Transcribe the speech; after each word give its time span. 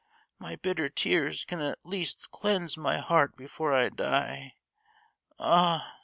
my 0.39 0.55
bitter 0.55 0.89
tears 0.89 1.45
can 1.45 1.61
at 1.61 1.77
least 1.83 2.31
cleanse 2.31 2.75
my 2.75 2.97
heart 2.97 3.37
before 3.37 3.71
I 3.71 3.89
die. 3.89 4.55
Ah! 5.37 5.97